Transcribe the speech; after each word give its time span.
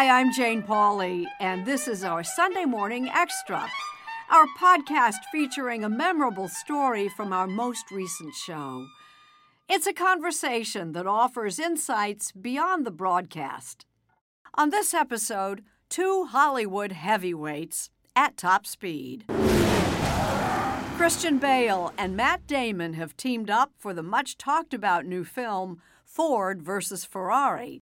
Hi, 0.00 0.18
I'm 0.18 0.32
Jane 0.32 0.62
Pauley, 0.62 1.26
and 1.40 1.66
this 1.66 1.86
is 1.86 2.02
our 2.04 2.24
Sunday 2.24 2.64
Morning 2.64 3.10
Extra, 3.10 3.70
our 4.30 4.46
podcast 4.58 5.18
featuring 5.30 5.84
a 5.84 5.90
memorable 5.90 6.48
story 6.48 7.10
from 7.10 7.34
our 7.34 7.46
most 7.46 7.90
recent 7.90 8.34
show. 8.34 8.86
It's 9.68 9.86
a 9.86 9.92
conversation 9.92 10.92
that 10.92 11.06
offers 11.06 11.58
insights 11.58 12.32
beyond 12.32 12.86
the 12.86 12.90
broadcast. 12.90 13.84
On 14.54 14.70
this 14.70 14.94
episode, 14.94 15.62
two 15.90 16.24
Hollywood 16.24 16.92
heavyweights 16.92 17.90
at 18.16 18.38
top 18.38 18.64
speed. 18.64 19.26
Christian 20.96 21.36
Bale 21.36 21.92
and 21.98 22.16
Matt 22.16 22.46
Damon 22.46 22.94
have 22.94 23.18
teamed 23.18 23.50
up 23.50 23.72
for 23.76 23.92
the 23.92 24.02
much 24.02 24.38
talked 24.38 24.72
about 24.72 25.04
new 25.04 25.24
film 25.24 25.82
Ford 26.06 26.62
versus 26.62 27.04
Ferrari. 27.04 27.82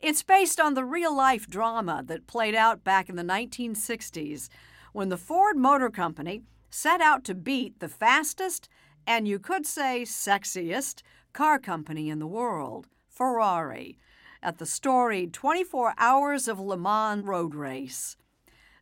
It's 0.00 0.22
based 0.22 0.60
on 0.60 0.74
the 0.74 0.84
real 0.84 1.14
life 1.14 1.48
drama 1.48 2.04
that 2.06 2.28
played 2.28 2.54
out 2.54 2.84
back 2.84 3.08
in 3.08 3.16
the 3.16 3.24
1960s 3.24 4.48
when 4.92 5.08
the 5.08 5.16
Ford 5.16 5.56
Motor 5.56 5.90
Company 5.90 6.42
set 6.70 7.00
out 7.00 7.24
to 7.24 7.34
beat 7.34 7.80
the 7.80 7.88
fastest 7.88 8.68
and 9.08 9.26
you 9.26 9.40
could 9.40 9.66
say 9.66 10.02
sexiest 10.02 11.02
car 11.32 11.58
company 11.58 12.10
in 12.10 12.20
the 12.20 12.28
world, 12.28 12.86
Ferrari, 13.08 13.98
at 14.40 14.58
the 14.58 14.66
storied 14.66 15.32
24 15.32 15.94
Hours 15.98 16.46
of 16.46 16.60
Le 16.60 16.76
Mans 16.76 17.24
road 17.24 17.56
race. 17.56 18.16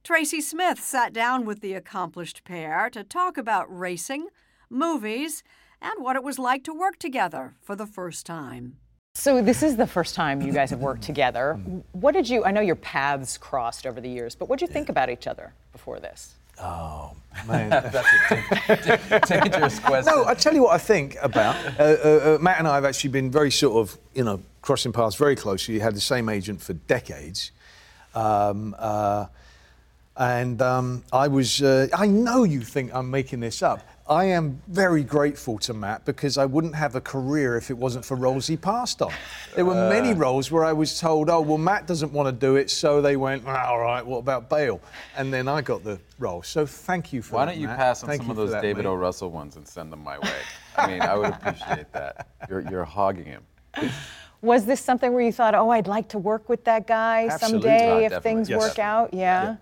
Tracy 0.05 0.43
Smith 0.43 0.79
sat 0.81 1.15
down 1.15 1.47
with 1.47 1.61
the 1.61 1.73
accomplished 1.73 2.45
pair 2.45 2.91
to 2.91 3.03
talk 3.03 3.39
about 3.39 3.75
racing, 3.75 4.29
movies, 4.69 5.43
and 5.81 5.95
what 5.99 6.17
it 6.17 6.23
was 6.23 6.39
like 6.39 6.63
to 6.65 6.75
work 6.75 6.99
together 6.99 7.55
for 7.63 7.75
the 7.75 7.87
first 7.87 8.27
time. 8.27 8.77
So 9.17 9.41
this 9.41 9.63
is 9.63 9.77
the 9.77 9.87
first 9.87 10.15
time 10.15 10.43
you 10.43 10.53
guys 10.53 10.69
have 10.69 10.81
worked 10.81 11.03
together. 11.03 11.55
What 11.93 12.13
did 12.13 12.29
you? 12.29 12.45
I 12.45 12.51
know 12.51 12.61
your 12.61 12.77
paths 12.77 13.39
crossed 13.39 13.87
over 13.87 13.99
the 13.99 14.11
years, 14.11 14.35
but 14.35 14.47
what 14.47 14.59
did 14.59 14.69
you 14.69 14.73
think 14.73 14.91
about 14.91 15.09
each 15.09 15.27
other 15.27 15.55
before 15.73 15.99
this? 15.99 16.35
Oh 16.61 17.13
man. 17.49 17.71
That's 17.71 19.31
a 19.31 19.41
dangerous 19.41 19.81
question. 19.81 20.15
no, 20.15 20.27
I 20.27 20.35
tell 20.35 20.53
you 20.53 20.65
what 20.65 20.75
I 20.75 20.79
think 20.79 21.17
about. 21.23 21.57
Uh, 21.79 21.83
uh, 21.83 22.37
uh, 22.37 22.39
Matt 22.43 22.59
and 22.59 22.69
I 22.69 22.75
have 22.75 22.85
actually 22.85 23.11
been 23.11 23.31
very 23.31 23.51
sort 23.51 23.77
of, 23.77 23.99
you 24.15 24.23
know, 24.23 24.41
crossing 24.61 24.93
paths 24.93 25.17
very 25.17 25.35
closely. 25.35 25.75
We 25.75 25.81
had 25.81 25.95
the 25.95 26.01
same 26.01 26.29
agent 26.29 26.61
for 26.61 26.75
decades. 26.75 27.53
Um, 28.15 28.77
uh, 28.79 29.27
and 30.17 30.61
um, 30.61 31.05
I 31.13 31.29
was, 31.29 31.63
uh, 31.63 31.89
I 31.95 32.07
know 32.07 32.45
you 32.45 32.61
think 32.61 32.95
I'm 32.95 33.11
making 33.11 33.41
this 33.41 33.63
up. 33.63 33.81
I 34.09 34.27
am 34.27 34.63
very 34.69 35.03
grateful 35.03 35.59
to 35.59 35.75
Matt 35.75 36.05
because 36.05 36.39
I 36.39 36.47
wouldn't 36.47 36.77
have 36.77 36.95
a 36.95 37.01
career 37.01 37.57
if 37.57 37.71
it 37.71 37.77
wasn't 37.77 38.05
for 38.05 38.17
roles 38.17 38.47
he 38.47 38.57
passed 38.57 39.03
on. 39.03 39.13
There 39.57 39.65
were 39.65 39.75
many 39.75 40.15
roles 40.15 40.49
where 40.53 40.65
I 40.65 40.73
was 40.73 41.01
told, 41.01 41.29
oh, 41.29 41.41
well, 41.41 41.59
Matt 41.59 41.89
doesn't 41.89 42.13
want 42.13 42.29
to 42.29 42.33
do 42.33 42.55
it, 42.55 42.71
so 42.71 43.01
they 43.03 43.17
went, 43.17 43.43
"Ah, 43.47 43.67
all 43.67 43.81
right, 43.81 44.07
what 44.07 44.19
about 44.19 44.49
Bale? 44.49 44.81
And 45.17 45.33
then 45.35 45.49
I 45.49 45.61
got 45.61 45.83
the 45.83 45.99
role. 46.21 46.43
So 46.45 46.65
thank 46.67 47.13
you 47.13 47.21
for 47.21 47.33
that. 47.33 47.37
Why 47.37 47.45
that. 47.47 47.53
don't 47.53 47.61
you 47.61 47.67
Matt. 47.67 47.79
pass 47.79 48.03
on 48.05 48.09
Thank 48.09 48.23
some 48.23 48.31
of 48.31 48.37
those 48.37 48.53
that, 48.53 48.63
David 48.63 48.85
mate. 48.85 48.91
O. 48.91 48.95
Russell 48.95 49.31
ones 49.33 49.57
and 49.57 49.67
send 49.67 49.93
them 49.93 50.05
my 50.05 50.21
way? 50.21 50.39
I 50.77 50.87
mean, 50.87 51.03
I 51.03 51.17
would 51.17 51.31
appreciate 51.31 51.93
that. 51.93 52.29
You're, 52.49 52.61
you're 52.61 52.85
hogging 52.85 53.25
him. 53.25 53.43
Was 54.41 54.67
this 54.67 54.81
something 54.81 55.13
where 55.15 55.23
you 55.23 55.33
thought, 55.33 55.57
oh, 55.57 55.71
I'd 55.71 55.89
like 55.89 56.09
to 56.11 56.19
work 56.19 56.49
with 56.49 56.63
that 56.65 56.87
guy 56.87 57.27
Absolutely. 57.29 57.63
someday 57.71 57.91
Ah, 57.91 57.97
if 58.07 58.11
definitely. 58.13 58.21
things 58.23 58.51
Yes. 58.51 58.61
work 58.61 58.79
out? 58.79 59.13
Yeah. 59.13 59.57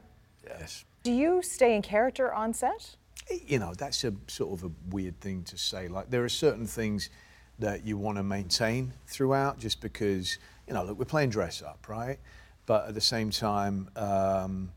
Yes. 0.46 0.84
Do 1.02 1.12
you 1.12 1.40
stay 1.42 1.74
in 1.76 1.80
character 1.80 2.32
on 2.34 2.52
set? 2.52 2.96
You 3.30 3.58
know, 3.58 3.74
that's 3.74 4.04
a 4.04 4.12
sort 4.26 4.58
of 4.58 4.64
a 4.64 4.72
weird 4.90 5.20
thing 5.20 5.44
to 5.44 5.58
say. 5.58 5.88
Like, 5.88 6.10
there 6.10 6.24
are 6.24 6.28
certain 6.28 6.66
things 6.66 7.10
that 7.58 7.84
you 7.84 7.96
want 7.96 8.18
to 8.18 8.22
maintain 8.22 8.92
throughout 9.06 9.58
just 9.58 9.80
because, 9.80 10.38
you 10.66 10.74
know, 10.74 10.84
look, 10.84 10.98
we're 10.98 11.04
playing 11.04 11.30
dress 11.30 11.62
up, 11.62 11.88
right? 11.88 12.18
But 12.66 12.88
at 12.88 12.94
the 12.94 13.00
same 13.00 13.30
time, 13.30 13.88
um, 13.96 14.72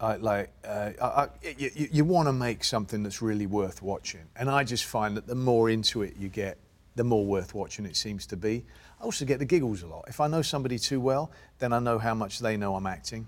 I, 0.00 0.16
like, 0.16 0.52
uh, 0.64 0.90
I, 1.00 1.06
I, 1.06 1.28
you, 1.56 1.88
you 1.92 2.04
want 2.04 2.28
to 2.28 2.32
make 2.32 2.64
something 2.64 3.02
that's 3.02 3.22
really 3.22 3.46
worth 3.46 3.82
watching. 3.82 4.22
And 4.36 4.50
I 4.50 4.64
just 4.64 4.84
find 4.84 5.16
that 5.16 5.26
the 5.26 5.34
more 5.34 5.70
into 5.70 6.02
it 6.02 6.16
you 6.16 6.28
get, 6.28 6.58
the 6.96 7.04
more 7.04 7.24
worth 7.24 7.54
watching 7.54 7.86
it 7.86 7.96
seems 7.96 8.26
to 8.26 8.36
be. 8.36 8.64
I 9.00 9.04
also 9.04 9.24
get 9.24 9.38
the 9.38 9.44
giggles 9.44 9.82
a 9.82 9.86
lot. 9.86 10.04
If 10.08 10.20
I 10.20 10.26
know 10.26 10.42
somebody 10.42 10.78
too 10.78 11.00
well, 11.00 11.30
then 11.58 11.72
I 11.72 11.80
know 11.80 11.98
how 11.98 12.14
much 12.14 12.38
they 12.38 12.56
know 12.56 12.76
I'm 12.76 12.86
acting 12.86 13.26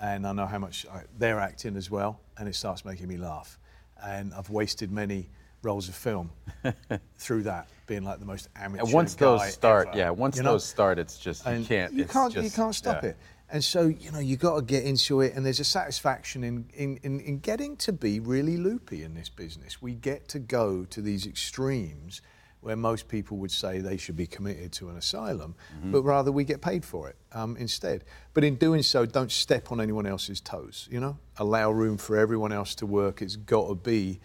and 0.00 0.26
I 0.26 0.32
know 0.32 0.46
how 0.46 0.58
much 0.58 0.86
I, 0.92 1.02
they're 1.18 1.40
acting 1.40 1.76
as 1.76 1.90
well, 1.90 2.20
and 2.38 2.48
it 2.48 2.54
starts 2.54 2.84
making 2.84 3.08
me 3.08 3.16
laugh. 3.16 3.58
And 4.02 4.32
I've 4.34 4.50
wasted 4.50 4.92
many 4.92 5.30
rolls 5.62 5.88
of 5.88 5.94
film 5.94 6.30
through 7.18 7.44
that, 7.44 7.68
being 7.86 8.04
like 8.04 8.20
the 8.20 8.26
most 8.26 8.48
amateur. 8.56 8.84
And 8.84 8.92
once 8.92 9.14
those 9.14 9.52
start, 9.52 9.88
ever, 9.88 9.98
yeah, 9.98 10.10
once 10.10 10.36
you 10.36 10.42
know? 10.42 10.52
those 10.52 10.64
start, 10.64 10.98
it's 10.98 11.18
just 11.18 11.46
you 11.46 11.64
can't. 11.64 11.92
You 11.92 12.04
can't. 12.04 12.34
you 12.34 12.50
can't 12.50 12.74
stop 12.74 13.02
yeah. 13.02 13.10
it. 13.10 13.16
And 13.48 13.62
so 13.62 13.86
you 13.86 14.10
know 14.10 14.18
you 14.18 14.36
got 14.36 14.56
to 14.56 14.62
get 14.62 14.84
into 14.84 15.20
it, 15.20 15.34
and 15.34 15.46
there's 15.46 15.60
a 15.60 15.64
satisfaction 15.64 16.42
in, 16.42 16.66
in, 16.74 16.98
in, 17.02 17.20
in 17.20 17.38
getting 17.38 17.76
to 17.78 17.92
be 17.92 18.18
really 18.18 18.56
loopy 18.56 19.04
in 19.04 19.14
this 19.14 19.28
business. 19.28 19.80
We 19.80 19.94
get 19.94 20.28
to 20.28 20.38
go 20.38 20.84
to 20.84 21.00
these 21.00 21.26
extremes 21.26 22.22
where 22.66 22.74
most 22.76 23.06
people 23.06 23.36
would 23.38 23.52
say 23.52 23.78
they 23.78 23.96
should 23.96 24.16
be 24.16 24.26
committed 24.26 24.72
to 24.72 24.88
an 24.90 24.96
asylum, 24.96 25.54
Mm-hmm. 25.78 25.92
but 25.92 26.02
rather 26.02 26.32
we 26.32 26.42
get 26.44 26.60
paid 26.60 26.84
for 26.84 27.08
it 27.08 27.16
um, 27.32 27.56
instead. 27.56 28.04
But 28.34 28.42
in 28.42 28.56
doing 28.56 28.82
so, 28.82 29.06
don't 29.06 29.30
step 29.30 29.70
on 29.70 29.80
anyone 29.80 30.04
else's 30.04 30.40
toes. 30.40 30.88
You 30.90 30.98
know, 31.00 31.16
allow 31.38 31.70
room 31.70 31.96
for 31.96 32.16
everyone 32.16 32.52
else 32.52 32.74
to 32.76 32.86
work. 32.86 33.22
It's 33.22 33.36
got 33.36 33.68
to 33.68 33.76
be, 33.76 34.18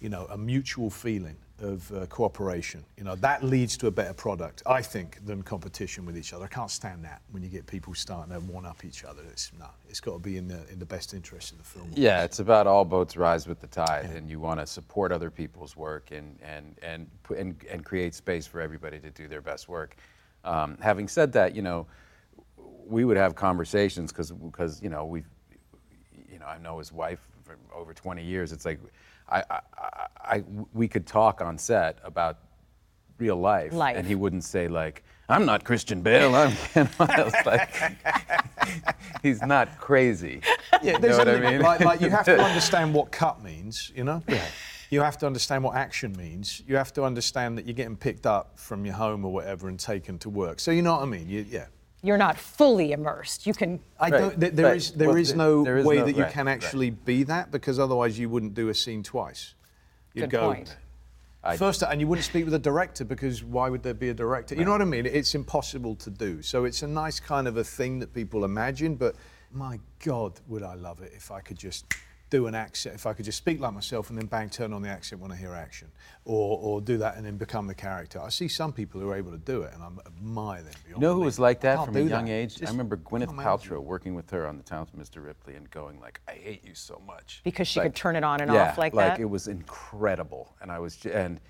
you 0.00 0.08
know, 0.08 0.26
a 0.30 0.38
mutual 0.38 0.90
feeling 0.90 1.36
of 1.60 1.90
uh, 1.92 2.06
cooperation. 2.06 2.84
You 2.96 3.04
know, 3.04 3.14
that 3.16 3.42
leads 3.42 3.76
to 3.78 3.86
a 3.86 3.90
better 3.90 4.14
product, 4.14 4.62
I 4.66 4.82
think, 4.82 5.24
than 5.24 5.42
competition 5.42 6.06
with 6.06 6.16
each 6.16 6.32
other. 6.32 6.44
I 6.44 6.48
can't 6.48 6.70
stand 6.70 7.04
that 7.04 7.22
when 7.30 7.42
you 7.42 7.48
get 7.48 7.66
people 7.66 7.94
starting 7.94 8.32
to 8.32 8.40
one 8.40 8.66
up 8.66 8.84
each 8.84 9.04
other. 9.04 9.22
It's 9.30 9.50
no, 9.58 9.66
it's 9.88 10.00
got 10.00 10.12
to 10.12 10.18
be 10.18 10.36
in 10.36 10.48
the 10.48 10.60
in 10.70 10.78
the 10.78 10.86
best 10.86 11.14
interest 11.14 11.52
of 11.52 11.58
the 11.58 11.64
film. 11.64 11.90
Yeah, 11.94 12.24
it's 12.24 12.38
about 12.38 12.66
all 12.66 12.84
boats 12.84 13.16
rise 13.16 13.46
with 13.46 13.60
the 13.60 13.66
tide, 13.66 14.06
and 14.06 14.28
you 14.28 14.40
want 14.40 14.60
to 14.60 14.66
support 14.66 15.12
other 15.12 15.30
people's 15.30 15.76
work 15.76 16.10
and 16.10 16.38
and 16.42 16.76
and 16.82 17.06
and, 17.36 17.56
and 17.70 17.84
create 17.84 18.14
space 18.14 18.46
for 18.46 18.60
everybody 18.60 18.98
to 19.00 19.10
do 19.10 19.28
their 19.28 19.42
best 19.42 19.68
work. 19.68 19.96
Um, 20.44 20.78
having 20.80 21.08
said 21.08 21.32
that, 21.32 21.54
you 21.54 21.62
know, 21.62 21.86
we 22.86 23.04
would 23.04 23.16
have 23.16 23.34
conversations 23.34 24.12
because 24.12 24.30
because 24.30 24.82
you 24.82 24.88
know 24.88 25.04
we, 25.04 25.24
you 26.30 26.38
know, 26.38 26.46
I 26.46 26.58
know 26.58 26.78
his 26.78 26.92
wife 26.92 27.26
for 27.48 27.56
over 27.74 27.94
20 27.94 28.22
years. 28.22 28.52
It's 28.52 28.64
like, 28.64 28.78
I, 29.30 29.38
I, 29.50 29.60
I, 29.78 30.06
I 30.36 30.44
we 30.72 30.88
could 30.88 31.06
talk 31.06 31.40
on 31.40 31.58
set 31.58 31.98
about 32.04 32.38
real 33.18 33.36
life, 33.36 33.72
Life. 33.72 33.96
and 33.96 34.06
he 34.06 34.14
wouldn't 34.14 34.44
say 34.44 34.68
like, 34.68 35.02
"I'm 35.28 35.44
not 35.44 35.64
Christian 35.64 36.02
Bale." 36.02 36.34
I'm 36.34 36.52
Ken 36.72 36.88
Miles. 36.98 37.32
Like, 37.44 37.70
he's 39.22 39.42
not 39.42 39.78
crazy. 39.78 40.40
Yeah, 40.82 40.92
You 40.94 40.98
there's 40.98 41.12
know 41.18 41.24
what 41.24 41.28
I 41.28 41.32
a 41.32 41.34
limit. 41.34 41.52
mean? 41.52 41.62
Like, 41.62 41.80
like 41.80 42.00
you 42.00 42.10
have 42.10 42.24
to 42.26 42.38
understand 42.48 42.94
what 42.94 43.10
cut 43.12 43.42
means, 43.42 43.90
you 43.94 44.04
know? 44.04 44.22
Yeah. 44.28 44.44
You 44.90 45.02
have 45.02 45.18
to 45.18 45.26
understand 45.26 45.64
what 45.64 45.76
action 45.76 46.16
means. 46.16 46.62
You 46.66 46.76
have 46.76 46.92
to 46.94 47.04
understand 47.04 47.58
that 47.58 47.66
you're 47.66 47.74
getting 47.74 47.96
picked 47.96 48.26
up 48.26 48.58
from 48.58 48.86
your 48.86 48.94
home 48.94 49.22
or 49.24 49.30
whatever 49.32 49.68
and 49.68 49.78
taken 49.78 50.18
to 50.20 50.30
work. 50.30 50.60
So 50.60 50.70
you 50.70 50.80
know 50.80 50.94
what 50.94 51.02
I 51.02 51.06
mean? 51.06 51.28
You, 51.28 51.44
yeah. 51.48 51.66
You're 52.02 52.18
not 52.18 52.36
fully 52.38 52.92
immersed. 52.92 53.46
You 53.46 53.54
can. 53.54 53.80
I 53.98 54.10
Right, 54.10 54.18
don't. 54.18 54.40
There, 54.40 54.50
there 54.50 54.66
right. 54.66 54.76
is 54.76 54.92
there 54.92 55.08
Well, 55.08 55.16
is 55.16 55.34
no 55.34 55.64
there 55.64 55.78
is 55.78 55.84
way 55.86 55.96
no- 55.96 56.04
that 56.04 56.16
you 56.16 56.22
right, 56.22 56.32
can 56.32 56.46
right. 56.46 56.52
actually 56.52 56.90
be 56.90 57.24
that 57.24 57.50
because 57.50 57.78
otherwise 57.78 58.18
you 58.18 58.28
wouldn't 58.28 58.54
do 58.54 58.68
a 58.68 58.74
scene 58.74 59.02
twice. 59.02 59.54
You'd 60.14 60.22
Good 60.22 60.30
go 60.30 60.52
point. 60.52 60.76
first, 61.56 61.82
and 61.82 62.00
you 62.00 62.06
wouldn't 62.06 62.24
speak 62.24 62.44
with 62.44 62.54
a 62.54 62.58
director 62.58 63.04
because 63.04 63.42
why 63.42 63.68
would 63.68 63.82
there 63.82 63.94
be 63.94 64.10
a 64.10 64.14
director? 64.14 64.54
You 64.54 64.64
know 64.64 64.72
what 64.72 64.82
I 64.82 64.86
mean? 64.86 65.06
It's 65.06 65.34
impossible 65.34 65.96
to 65.96 66.10
do. 66.10 66.40
So 66.42 66.64
it's 66.64 66.82
a 66.82 66.86
nice 66.86 67.18
kind 67.20 67.48
of 67.48 67.56
a 67.56 67.64
thing 67.64 67.98
that 68.00 68.12
people 68.14 68.44
imagine, 68.44 68.94
but 68.96 69.16
my 69.52 69.80
God, 70.04 70.40
would 70.46 70.62
I 70.62 70.74
love 70.74 71.00
it 71.00 71.12
if 71.16 71.30
I 71.30 71.40
could 71.40 71.58
just 71.58 71.86
do 72.30 72.46
an 72.46 72.54
accent, 72.54 72.94
if 72.94 73.06
I 73.06 73.12
could 73.14 73.24
just 73.24 73.38
speak 73.38 73.60
like 73.60 73.72
myself 73.72 74.10
and 74.10 74.18
then 74.18 74.26
bang, 74.26 74.50
turn 74.50 74.72
on 74.72 74.82
the 74.82 74.88
accent 74.88 75.20
when 75.20 75.32
I 75.32 75.36
hear 75.36 75.54
action, 75.54 75.88
or, 76.24 76.58
or 76.60 76.80
do 76.80 76.98
that 76.98 77.16
and 77.16 77.24
then 77.24 77.36
become 77.36 77.66
the 77.66 77.74
character. 77.74 78.20
I 78.20 78.28
see 78.28 78.48
some 78.48 78.72
people 78.72 79.00
who 79.00 79.08
are 79.10 79.16
able 79.16 79.30
to 79.32 79.38
do 79.38 79.62
it, 79.62 79.72
and 79.72 79.82
I 79.82 79.88
admire 80.06 80.62
them. 80.62 80.72
You 80.88 80.98
know 80.98 81.08
who 81.14 81.20
belief. 81.20 81.24
was 81.24 81.38
like 81.38 81.60
that 81.60 81.84
from 81.84 81.96
a 81.96 82.00
young 82.00 82.26
that. 82.26 82.30
age? 82.32 82.56
Just 82.56 82.66
I 82.68 82.70
remember 82.70 82.96
Gwyneth 82.98 83.34
Paltrow 83.34 83.80
working 83.82 84.14
with 84.14 84.28
her 84.30 84.46
on 84.46 84.56
The 84.58 84.62
Talented 84.62 84.98
Mr. 84.98 85.24
Ripley 85.24 85.54
and 85.54 85.70
going 85.70 86.00
like, 86.00 86.20
"I 86.28 86.32
hate 86.32 86.64
you 86.66 86.74
so 86.74 87.00
much," 87.06 87.40
Because 87.44 87.66
she 87.66 87.80
Like- 87.80 87.88
could 87.92 87.96
turn 87.96 88.16
it 88.16 88.24
on 88.24 88.40
and 88.40 88.52
yeah, 88.52 88.70
off 88.70 88.78
like 88.78 88.92
like 88.94 89.14
that? 89.16 89.20
it 89.20 89.24
was 89.30 89.48
incredible, 89.48 90.54
and 90.60 90.70
I 90.70 90.78
was, 90.78 90.96
j- 90.96 91.12
and 91.12 91.40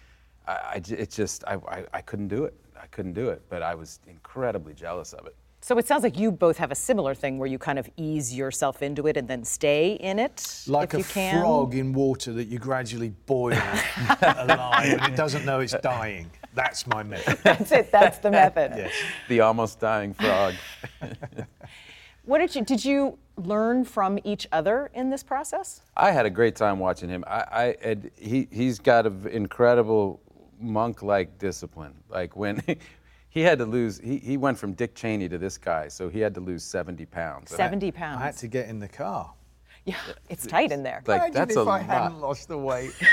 I 0.46 0.80
it 0.88 1.10
just, 1.10 1.44
I, 1.46 1.54
I, 1.68 1.84
I 1.92 2.00
couldn't 2.02 2.28
do 2.28 2.44
it. 2.44 2.54
I 2.80 2.86
couldn't 2.86 3.14
do 3.14 3.30
it, 3.30 3.42
but 3.48 3.62
I 3.62 3.74
was 3.74 3.98
incredibly 4.06 4.72
jealous 4.74 5.12
of 5.12 5.26
it. 5.26 5.34
So 5.68 5.76
it 5.76 5.86
sounds 5.86 6.02
like 6.02 6.18
you 6.18 6.32
both 6.32 6.56
have 6.56 6.72
a 6.72 6.74
similar 6.74 7.14
thing 7.14 7.36
where 7.36 7.46
you 7.46 7.58
kind 7.58 7.78
of 7.78 7.90
ease 7.98 8.34
yourself 8.34 8.80
into 8.80 9.06
it 9.06 9.18
and 9.18 9.28
then 9.28 9.44
stay 9.44 9.98
in 10.00 10.18
it 10.18 10.64
Like 10.66 10.94
if 10.94 10.94
a 10.94 10.98
you 11.00 11.04
can. 11.04 11.42
frog 11.42 11.74
in 11.74 11.92
water 11.92 12.32
that 12.32 12.48
you 12.48 12.58
gradually 12.58 13.10
boil 13.26 13.52
alive 14.22 14.98
and 14.98 15.12
it 15.12 15.14
doesn't 15.14 15.44
know 15.44 15.60
it's 15.60 15.76
dying. 15.82 16.30
That's 16.54 16.86
my 16.86 17.02
method. 17.02 17.38
That's 17.42 17.70
it. 17.70 17.92
That's 17.92 18.16
the 18.16 18.30
method. 18.30 18.72
Yes. 18.78 18.94
The 19.28 19.40
almost 19.40 19.78
dying 19.78 20.14
frog. 20.14 20.54
What 22.24 22.38
did 22.38 22.54
you 22.54 22.62
did 22.62 22.84
you 22.84 23.18
learn 23.36 23.84
from 23.84 24.18
each 24.24 24.46
other 24.52 24.90
in 24.94 25.08
this 25.08 25.22
process? 25.22 25.80
I 25.96 26.12
had 26.12 26.26
a 26.26 26.30
great 26.30 26.56
time 26.56 26.78
watching 26.78 27.08
him. 27.08 27.24
I, 27.26 27.40
I 27.62 27.76
and 27.82 28.10
he 28.16 28.48
he's 28.50 28.78
got 28.78 29.06
an 29.06 29.26
incredible 29.28 30.20
monk-like 30.60 31.38
discipline. 31.38 31.94
Like 32.10 32.36
when 32.36 32.62
he 33.38 33.44
had 33.44 33.58
to 33.58 33.64
lose, 33.66 34.00
he, 34.02 34.18
he 34.18 34.36
went 34.36 34.58
from 34.58 34.72
Dick 34.72 34.94
Cheney 34.96 35.28
to 35.28 35.38
this 35.38 35.56
guy, 35.58 35.86
so 35.88 36.08
he 36.08 36.18
had 36.18 36.34
to 36.34 36.40
lose 36.40 36.64
70 36.64 37.06
pounds. 37.06 37.50
70 37.52 37.86
I- 37.86 37.90
70 37.90 38.02
I 38.02 38.24
had 38.26 38.36
to 38.38 38.48
get 38.48 38.68
in 38.68 38.80
the 38.80 38.88
car. 38.88 39.32
Yeah, 39.84 39.94
it's 40.28 40.46
tight 40.46 40.72
in 40.72 40.82
there. 40.82 41.02
Like 41.06 41.18
Imagine 41.20 41.34
that's 41.34 41.52
if 41.52 41.56
a 41.56 41.60
I 41.60 41.64
lot. 41.64 41.82
hadn't 41.84 42.20
lost 42.20 42.48
the 42.48 42.58
weight. 42.58 42.92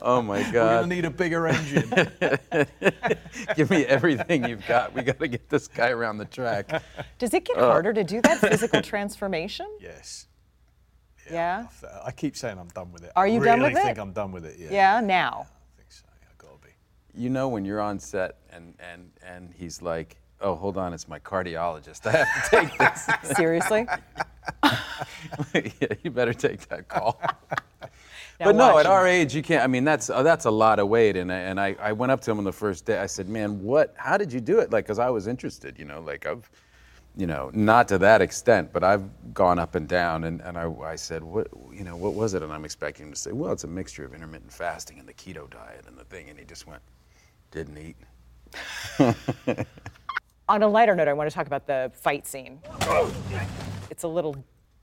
Oh 0.00 0.20
my 0.22 0.42
God. 0.42 0.46
We're 0.46 0.52
God! 0.52 0.80
gonna 0.82 0.94
need 0.94 1.04
a 1.04 1.10
bigger 1.10 1.46
engine. 1.46 1.88
Give 3.56 3.70
me 3.70 3.84
everything 3.84 4.44
you've 4.48 4.66
got. 4.66 4.92
We 4.94 5.02
got 5.02 5.18
to 5.20 5.28
get 5.28 5.48
this 5.48 5.68
guy 5.68 5.90
around 5.90 6.18
the 6.18 6.24
track. 6.24 6.82
Does 7.18 7.32
it 7.34 7.44
get 7.44 7.56
Uh. 7.58 7.66
harder 7.66 7.92
to 7.92 8.02
do 8.02 8.20
that 8.22 8.38
physical 8.38 8.82
transformation? 8.82 9.66
yes. 9.80 10.26
Yeah. 11.30 11.66
I 12.04 12.10
keep 12.10 12.36
saying 12.36 12.58
I'm 12.58 12.68
done 12.68 12.90
with 12.92 13.04
it. 13.04 13.12
Are 13.14 13.28
you 13.28 13.40
I 13.42 13.44
done 13.44 13.60
really 13.60 13.70
with 13.74 13.78
it? 13.78 13.82
I 13.84 13.86
think 13.86 13.98
I'm 13.98 14.12
done 14.12 14.32
with 14.32 14.44
it. 14.44 14.56
Yeah. 14.58 14.68
Yeah, 14.72 15.00
now. 15.00 15.46
I 15.46 15.76
think 15.76 15.92
so. 15.92 16.04
Yeah, 16.20 16.28
gotta 16.38 16.58
be. 16.60 16.70
You 17.14 17.30
know 17.30 17.48
when 17.48 17.64
you're 17.64 17.80
on 17.80 17.98
set 17.98 18.36
and 18.50 18.74
and 18.92 19.10
and 19.24 19.52
he's 19.54 19.82
like, 19.82 20.16
"Oh, 20.40 20.54
hold 20.54 20.76
on, 20.76 20.94
it's 20.94 21.08
my 21.08 21.18
cardiologist. 21.18 22.06
I 22.12 22.24
have 22.24 22.50
to 22.50 22.56
take 22.56 22.78
this." 22.78 23.08
Seriously? 23.36 23.86
yeah, 25.54 25.94
you 26.02 26.10
better 26.10 26.32
take 26.34 26.68
that 26.68 26.88
call. 26.88 27.20
Now 28.40 28.46
but 28.46 28.56
no, 28.56 28.74
watch. 28.74 28.86
at 28.86 28.90
our 28.90 29.06
age, 29.06 29.34
you 29.34 29.42
can't. 29.42 29.62
I 29.62 29.66
mean, 29.66 29.84
that's 29.84 30.10
uh, 30.10 30.22
that's 30.22 30.46
a 30.46 30.50
lot 30.50 30.78
of 30.78 30.88
weight. 30.88 31.16
And 31.16 31.30
I, 31.30 31.36
and 31.36 31.60
I, 31.60 31.76
I 31.80 31.92
went 31.92 32.10
up 32.12 32.20
to 32.22 32.30
him 32.30 32.38
on 32.38 32.44
the 32.44 32.52
first 32.52 32.84
day. 32.84 32.98
I 32.98 33.06
said, 33.06 33.28
"Man, 33.28 33.62
what? 33.62 33.94
How 33.96 34.16
did 34.16 34.32
you 34.32 34.40
do 34.40 34.58
it?" 34.58 34.72
Like, 34.72 34.84
because 34.86 34.98
I 34.98 35.10
was 35.10 35.26
interested. 35.26 35.78
You 35.78 35.84
know, 35.84 36.00
like 36.00 36.26
I've, 36.26 36.50
you 37.16 37.26
know, 37.26 37.50
not 37.54 37.88
to 37.88 37.98
that 37.98 38.20
extent, 38.20 38.72
but 38.72 38.82
I've 38.82 39.04
gone 39.32 39.58
up 39.58 39.74
and 39.74 39.86
down. 39.86 40.24
And, 40.24 40.40
and 40.40 40.58
I, 40.58 40.68
I 40.82 40.96
said, 40.96 41.22
"What? 41.22 41.48
You 41.72 41.84
know, 41.84 41.96
what 41.96 42.14
was 42.14 42.34
it?" 42.34 42.42
And 42.42 42.52
I'm 42.52 42.64
expecting 42.64 43.06
him 43.06 43.12
to 43.12 43.18
say, 43.18 43.32
"Well, 43.32 43.52
it's 43.52 43.64
a 43.64 43.68
mixture 43.68 44.04
of 44.04 44.12
intermittent 44.12 44.52
fasting 44.52 44.98
and 44.98 45.06
the 45.06 45.14
keto 45.14 45.48
diet 45.48 45.84
and 45.86 45.96
the 45.96 46.04
thing." 46.04 46.28
And 46.28 46.38
he 46.38 46.44
just 46.44 46.66
went, 46.66 46.82
"Didn't 47.52 47.78
eat." 47.78 47.96
On 50.48 50.62
a 50.62 50.68
lighter 50.68 50.94
note, 50.96 51.08
I 51.08 51.12
want 51.12 51.30
to 51.30 51.34
talk 51.34 51.46
about 51.46 51.66
the 51.66 51.90
fight 51.94 52.26
scene. 52.26 52.58
It's 53.90 54.02
a 54.02 54.08
little 54.08 54.36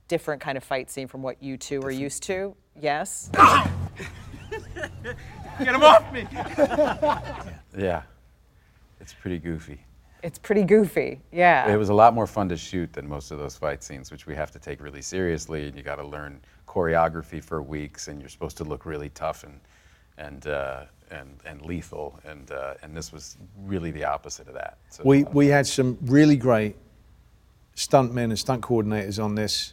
different 0.08 0.40
kind 0.40 0.56
of 0.56 0.64
fight 0.64 0.90
scene 0.90 1.06
from 1.06 1.22
what 1.22 1.40
you 1.42 1.56
two 1.56 1.80
are 1.82 1.90
used 1.90 2.22
to. 2.24 2.56
Yes? 2.80 3.30
Get 5.58 5.74
him 5.74 5.82
off 5.82 6.12
me! 6.12 6.26
Yeah, 7.78 8.02
it's 9.00 9.12
pretty 9.12 9.38
goofy. 9.38 9.84
It's 10.22 10.38
pretty 10.38 10.64
goofy. 10.64 11.20
Yeah. 11.30 11.72
It 11.72 11.76
was 11.76 11.88
a 11.88 11.94
lot 11.94 12.14
more 12.14 12.26
fun 12.26 12.48
to 12.48 12.56
shoot 12.56 12.92
than 12.92 13.08
most 13.08 13.30
of 13.30 13.38
those 13.38 13.56
fight 13.56 13.82
scenes, 13.82 14.10
which 14.10 14.26
we 14.26 14.34
have 14.34 14.50
to 14.50 14.58
take 14.58 14.82
really 14.82 15.00
seriously. 15.02 15.68
And 15.68 15.76
you 15.76 15.82
got 15.82 15.96
to 15.96 16.04
learn 16.04 16.40
choreography 16.66 17.42
for 17.42 17.62
weeks, 17.62 18.08
and 18.08 18.20
you're 18.20 18.28
supposed 18.28 18.56
to 18.58 18.64
look 18.64 18.84
really 18.84 19.08
tough 19.10 19.44
and 19.44 19.60
and 20.18 20.46
uh, 20.46 20.84
and, 21.10 21.38
and 21.44 21.62
lethal. 21.62 22.18
And 22.24 22.50
uh, 22.50 22.74
and 22.82 22.96
this 22.96 23.12
was 23.12 23.36
really 23.64 23.90
the 23.90 24.04
opposite 24.04 24.48
of 24.48 24.54
that. 24.54 24.78
So, 24.90 25.02
We, 25.04 25.24
we 25.24 25.48
had 25.48 25.66
some 25.66 25.98
really 26.02 26.36
great 26.36 26.76
stuntmen 27.76 28.24
and 28.24 28.38
stunt 28.38 28.62
coordinators 28.62 29.22
on 29.22 29.34
this. 29.34 29.72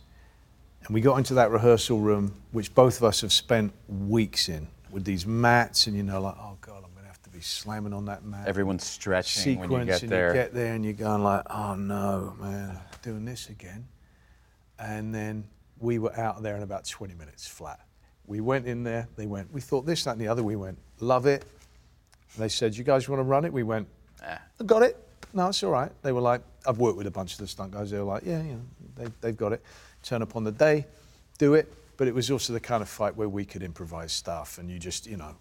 And 0.85 0.93
we 0.93 1.01
got 1.01 1.17
into 1.17 1.33
that 1.33 1.51
rehearsal 1.51 1.99
room, 1.99 2.33
which 2.51 2.73
both 2.73 2.97
of 2.97 3.03
us 3.03 3.21
have 3.21 3.33
spent 3.33 3.73
weeks 3.89 4.47
in, 4.47 4.67
with 4.89 5.03
these 5.03 5.25
mats, 5.25 5.87
and 5.87 5.97
you 5.97 6.03
know, 6.03 6.21
like, 6.21 6.35
oh 6.39 6.57
God, 6.61 6.77
I'm 6.77 6.93
going 6.93 7.01
to 7.01 7.07
have 7.07 7.21
to 7.23 7.29
be 7.29 7.41
slamming 7.41 7.91
on 7.91 8.05
that 8.05 8.23
mat. 8.23 8.47
everyone's 8.47 8.85
stretching 8.85 9.43
sequence, 9.43 9.69
when 9.69 9.81
you 9.81 9.87
get 9.87 10.03
and 10.03 10.11
there. 10.11 10.27
you 10.29 10.33
get 10.33 10.53
there, 10.53 10.73
and 10.73 10.85
you're 10.85 10.93
going 10.93 11.23
like, 11.23 11.43
oh 11.49 11.75
no, 11.75 12.35
man, 12.39 12.79
doing 13.01 13.25
this 13.25 13.49
again. 13.49 13.85
And 14.79 15.13
then 15.13 15.43
we 15.79 15.99
were 15.99 16.17
out 16.17 16.41
there 16.41 16.55
in 16.55 16.63
about 16.63 16.85
20 16.85 17.15
minutes 17.15 17.47
flat. 17.47 17.86
We 18.27 18.41
went 18.41 18.67
in 18.67 18.83
there, 18.83 19.07
they 19.15 19.25
went, 19.25 19.51
we 19.53 19.61
thought 19.61 19.85
this, 19.85 20.03
that, 20.03 20.11
and 20.11 20.21
the 20.21 20.27
other. 20.27 20.43
We 20.43 20.55
went, 20.55 20.77
love 20.99 21.25
it. 21.25 21.45
They 22.37 22.49
said, 22.49 22.75
you 22.75 22.83
guys 22.83 23.07
want 23.07 23.19
to 23.19 23.23
run 23.23 23.45
it? 23.45 23.53
We 23.53 23.63
went, 23.63 23.87
Ah. 24.23 24.39
got 24.65 24.83
it. 24.83 24.97
No, 25.33 25.47
it's 25.47 25.63
all 25.63 25.71
right. 25.71 25.91
They 26.03 26.11
were 26.11 26.21
like, 26.21 26.41
I've 26.67 26.79
worked 26.79 26.97
with 26.97 27.07
a 27.07 27.11
bunch 27.11 27.33
of 27.33 27.39
the 27.39 27.47
stunt 27.47 27.71
guys. 27.71 27.89
They 27.91 27.97
were 27.99 28.03
like, 28.03 28.23
yeah, 28.25 28.41
yeah, 28.41 28.55
they, 28.95 29.05
they've 29.21 29.37
got 29.37 29.53
it. 29.53 29.61
Turn 30.03 30.21
up 30.21 30.35
on 30.35 30.43
the 30.43 30.51
day, 30.51 30.85
do 31.37 31.53
it. 31.53 31.71
But 31.97 32.07
it 32.07 32.13
was 32.13 32.29
also 32.29 32.53
the 32.53 32.59
kind 32.59 32.81
of 32.81 32.89
fight 32.89 33.15
where 33.15 33.29
we 33.29 33.45
could 33.45 33.63
improvise 33.63 34.11
stuff 34.11 34.57
and 34.57 34.69
you 34.69 34.77
just, 34.77 35.07
you 35.07 35.17
know, 35.17 35.35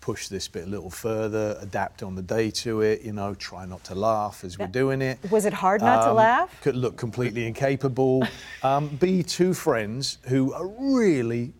push 0.00 0.26
this 0.26 0.48
bit 0.48 0.64
a 0.64 0.66
little 0.66 0.90
further, 0.90 1.56
adapt 1.60 2.02
on 2.02 2.16
the 2.16 2.22
day 2.22 2.50
to 2.50 2.80
it, 2.80 3.02
you 3.02 3.12
know, 3.12 3.34
try 3.34 3.64
not 3.64 3.84
to 3.84 3.94
laugh 3.94 4.42
as 4.42 4.58
we're 4.58 4.66
doing 4.66 5.00
it. 5.00 5.18
Was 5.30 5.44
it 5.44 5.52
hard 5.52 5.80
not 5.80 6.02
to 6.04 6.10
Um, 6.10 6.16
laugh? 6.16 6.60
Could 6.62 6.74
look 6.74 6.96
completely 6.96 7.46
incapable. 7.46 8.26
Um, 8.64 8.88
be 8.88 9.22
two 9.22 9.54
friends 9.54 10.18
who 10.22 10.52
are 10.54 10.66
really 10.66 11.52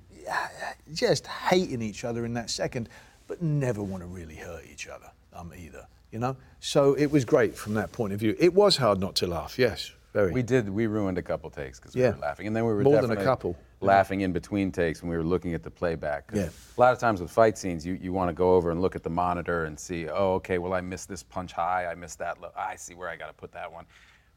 just 0.93 1.27
hating 1.27 1.83
each 1.83 2.05
other 2.05 2.25
in 2.25 2.35
that 2.35 2.51
second, 2.51 2.89
but 3.27 3.43
never 3.43 3.83
want 3.83 4.03
to 4.03 4.07
really 4.07 4.37
hurt 4.37 4.65
each 4.71 4.89
other 4.89 5.11
um, 5.33 5.53
either. 5.57 5.87
You 6.11 6.19
know, 6.19 6.37
so 6.61 6.93
it 6.95 7.11
was 7.11 7.25
great 7.25 7.57
from 7.57 7.73
that 7.75 7.91
point 7.93 8.13
of 8.13 8.21
view. 8.21 8.37
It 8.39 8.53
was 8.53 8.77
hard 8.77 9.01
not 9.01 9.15
to 9.17 9.27
laugh. 9.27 9.59
Yes, 9.59 9.93
very. 10.13 10.31
We 10.33 10.43
did. 10.43 10.69
We 10.69 10.87
ruined 10.87 11.17
a 11.17 11.23
couple 11.23 11.49
takes 11.49 11.81
because 11.81 11.95
we 11.95 12.03
Yeah. 12.03 12.11
were 12.11 12.19
laughing, 12.19 12.47
and 12.47 12.55
then 12.55 12.67
we 12.67 12.73
were 12.75 12.83
More 12.83 13.01
than 13.01 13.13
a 13.13 13.25
couple. 13.25 13.57
laughing 13.81 14.21
in 14.21 14.31
between 14.31 14.71
takes 14.71 15.01
when 15.03 15.09
we 15.11 15.17
were 15.17 15.23
looking 15.25 15.55
at 15.55 15.63
the 15.63 15.71
playback. 15.71 16.31
Yeah. 16.35 16.51
A 16.77 16.81
lot 16.81 16.93
of 16.93 16.99
times 16.99 17.23
with 17.23 17.31
fight 17.31 17.57
scenes, 17.57 17.87
you, 17.87 17.95
you 17.95 18.13
want 18.13 18.29
to 18.29 18.35
go 18.35 18.55
over 18.55 18.71
and 18.71 18.83
look 18.83 18.95
at 18.95 19.03
the 19.03 19.11
monitor 19.11 19.65
and 19.65 19.81
see, 19.81 20.07
oh, 20.09 20.35
okay, 20.35 20.59
well 20.59 20.75
I 20.75 20.83
missed 20.83 21.09
this 21.09 21.23
punch 21.23 21.53
high, 21.55 21.87
I 21.87 21.95
missed 21.95 22.19
that 22.19 22.41
low, 22.43 22.51
I 22.55 22.77
see 22.77 22.95
where 22.95 23.09
I 23.09 23.17
got 23.17 23.29
to 23.29 23.33
put 23.33 23.51
that 23.53 23.73
one. 23.73 23.87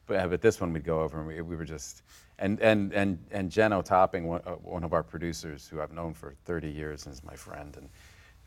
But, 0.08 0.30
but 0.30 0.42
this 0.42 0.62
one 0.62 0.72
we'd 0.74 0.84
go 0.84 1.02
over 1.02 1.20
and 1.20 1.28
we, 1.28 1.42
we 1.42 1.56
were 1.56 1.66
just, 1.66 2.04
and 2.40 2.60
and 2.60 2.94
and 2.94 3.18
and 3.32 3.50
Jenno 3.50 3.84
Topping, 3.84 4.28
one, 4.28 4.42
uh, 4.46 4.52
one 4.52 4.84
of 4.84 4.94
our 4.94 5.04
producers 5.04 5.68
who 5.68 5.82
I've 5.82 5.94
known 5.94 6.14
for 6.14 6.36
30 6.46 6.70
years 6.70 7.06
and 7.06 7.14
is 7.14 7.24
my 7.24 7.36
friend, 7.36 7.76
and 7.78 7.90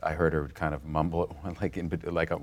I 0.02 0.12
heard 0.12 0.32
her 0.32 0.48
kind 0.48 0.74
of 0.74 0.84
mumble, 0.84 1.36
like 1.60 1.76
in 1.76 1.90
like 2.04 2.30
a, 2.30 2.40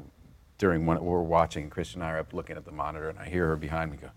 during 0.58 0.86
when 0.86 1.04
we're 1.04 1.22
watching, 1.22 1.70
Christian 1.70 2.02
and 2.02 2.10
I 2.10 2.14
are 2.14 2.20
up 2.20 2.34
looking 2.34 2.58
at 2.58 2.66
the 2.66 2.72
monitor, 2.72 3.10
and 3.10 3.20
I 3.20 3.26
hear 3.26 3.48
her 3.48 3.56
behind 3.56 3.92
me 3.92 3.98
go, 3.98 4.10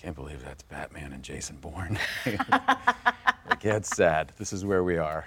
"Can't 0.00 0.14
believe 0.14 0.44
that's 0.44 0.62
Batman 0.62 1.12
and 1.12 1.22
Jason 1.22 1.56
Bourne." 1.56 1.98
like, 2.26 3.64
yeah, 3.64 3.76
it's 3.76 3.96
sad. 3.96 4.32
This 4.38 4.52
is 4.52 4.64
where 4.64 4.84
we 4.84 4.98
are. 4.98 5.26